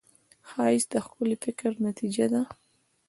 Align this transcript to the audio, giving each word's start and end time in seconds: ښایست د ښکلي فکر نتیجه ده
ښایست 0.49 0.89
د 0.93 0.95
ښکلي 1.05 1.35
فکر 1.43 1.71
نتیجه 1.87 2.25
ده 2.33 2.41